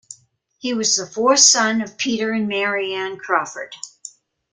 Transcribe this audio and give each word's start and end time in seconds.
He 0.57 0.73
was 0.73 0.95
the 0.97 1.05
fourth 1.05 1.41
son 1.41 1.79
of 1.79 1.95
Peter 1.95 2.31
and 2.31 2.47
Mary 2.47 2.91
Ann 2.95 3.17
Crawford. 3.17 3.75